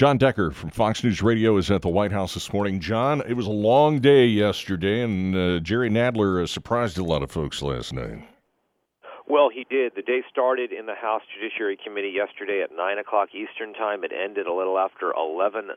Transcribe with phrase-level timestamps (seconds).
[0.00, 2.80] Jon Decker from Fox News Radio is at the White House this morning.
[2.80, 7.22] John, it was a long day yesterday, and uh, Jerry Nadler uh, surprised a lot
[7.22, 8.26] of folks last night.
[9.28, 9.92] Well, he did.
[9.96, 14.02] The day started in the House Judiciary Committee yesterday at 9 o'clock Eastern Time.
[14.02, 15.68] It ended a little after 11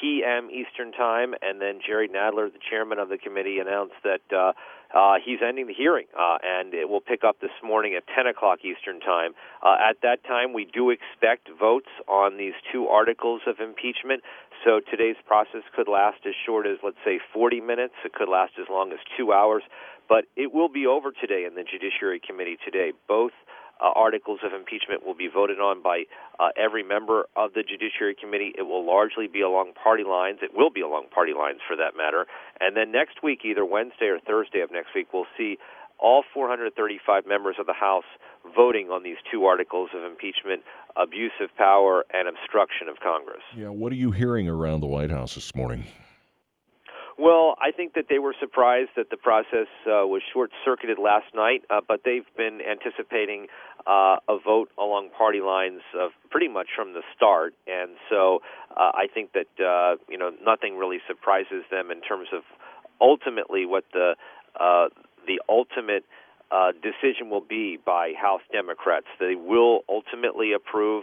[0.00, 0.48] p.m.
[0.50, 4.52] Eastern Time, and then Jerry Nadler, the chairman of the committee, announced that uh,
[4.94, 8.26] uh, he's ending the hearing, uh, and it will pick up this morning at 10
[8.26, 9.32] o'clock Eastern Time.
[9.62, 14.22] Uh, at that time, we do expect votes on these two articles of impeachment.
[14.64, 17.94] So today's process could last as short as, let's say, 40 minutes.
[18.04, 19.62] It could last as long as two hours.
[20.08, 22.92] But it will be over today in the Judiciary Committee today.
[23.06, 23.32] Both
[23.80, 26.04] uh, articles of impeachment will be voted on by
[26.38, 28.52] uh, every member of the Judiciary Committee.
[28.56, 30.38] It will largely be along party lines.
[30.42, 32.26] It will be along party lines, for that matter.
[32.60, 35.58] And then next week, either Wednesday or Thursday of next week, we'll see
[35.98, 38.04] all 435 members of the House
[38.54, 40.62] voting on these two articles of impeachment
[40.96, 43.42] abuse of power and obstruction of Congress.
[43.56, 45.84] Yeah, what are you hearing around the White House this morning?
[47.18, 51.34] Well, I think that they were surprised that the process uh, was short circuited last
[51.34, 53.48] night, uh, but they've been anticipating
[53.88, 57.54] uh, a vote along party lines of pretty much from the start.
[57.66, 62.28] And so uh, I think that, uh, you know, nothing really surprises them in terms
[62.32, 62.42] of
[63.00, 64.14] ultimately what the,
[64.54, 64.86] uh,
[65.26, 66.04] the ultimate
[66.52, 69.06] uh, decision will be by House Democrats.
[69.18, 71.02] They will ultimately approve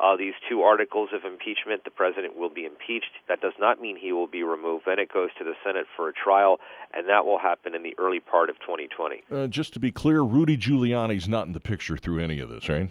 [0.00, 1.84] uh, these two articles of impeachment.
[1.84, 3.12] The president will be impeached.
[3.28, 4.84] That does not mean he will be removed.
[4.86, 6.58] Then it goes to the Senate for a trial,
[6.92, 9.22] and that will happen in the early part of 2020.
[9.30, 12.68] Uh, just to be clear, Rudy Giuliani's not in the picture through any of this,
[12.68, 12.90] right?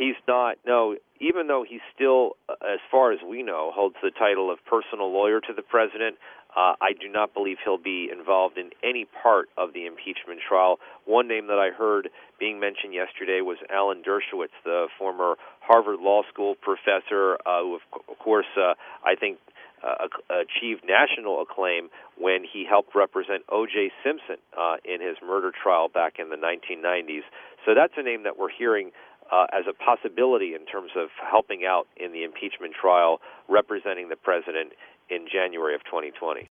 [0.00, 0.56] He's not.
[0.66, 4.56] No, even though he still, uh, as far as we know, holds the title of
[4.64, 6.16] personal lawyer to the president,
[6.56, 10.78] uh, I do not believe he'll be involved in any part of the impeachment trial.
[11.04, 16.22] One name that I heard being mentioned yesterday was Alan Dershowitz, the former Harvard Law
[16.32, 17.78] School professor, uh, who,
[18.08, 18.72] of course, uh,
[19.04, 19.36] I think
[19.84, 23.92] uh, achieved national acclaim when he helped represent O.J.
[24.02, 27.22] Simpson uh, in his murder trial back in the 1990s.
[27.66, 28.92] So that's a name that we're hearing
[29.32, 34.16] uh, as a possibility in terms of helping out in the impeachment trial, representing the
[34.16, 34.72] president
[35.08, 36.49] in January of 2020.